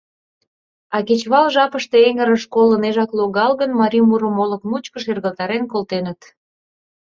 А 0.95 0.97
кечывал 1.07 1.45
жапыште 1.55 1.97
эҥырыш 2.09 2.43
кол 2.53 2.69
ынежак 2.77 3.11
логал 3.17 3.51
гын, 3.61 3.71
марий 3.79 4.05
мурым 4.09 4.35
олык 4.43 4.61
мучко 4.69 4.97
шергылтарен 5.03 5.63
колтеныт. 5.71 6.19